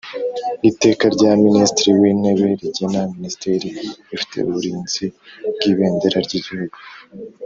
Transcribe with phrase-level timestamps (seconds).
[0.69, 3.67] Iteka rya Minisitiri w Intebe rigena Minisiteri
[4.15, 5.05] ifite uburinzi
[5.55, 6.77] bw Ibendera ry Igihugu